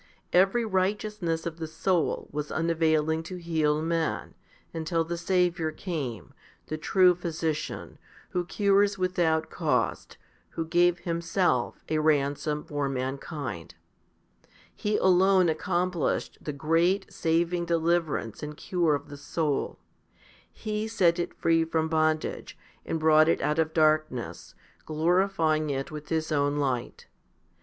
[0.33, 4.33] Every righteousness of the soul was unavailing to heal man,
[4.73, 6.33] until the Saviour came,
[6.65, 7.99] the true Physician,
[8.31, 10.17] who cures with out cost,
[10.57, 13.75] who gave Himself a ransom for mankind.
[14.73, 19.77] He alone accomplished the great, saving deliverance and cure of the soul.
[20.51, 22.57] He set it free from bondage,
[22.87, 27.05] and brought it out of darkness, glorifying it with His own light.